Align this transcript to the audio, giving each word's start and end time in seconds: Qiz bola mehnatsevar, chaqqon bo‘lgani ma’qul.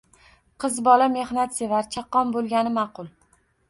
Qiz 0.63 0.79
bola 0.87 1.11
mehnatsevar, 1.17 1.87
chaqqon 1.97 2.37
bo‘lgani 2.39 2.77
ma’qul. 2.83 3.17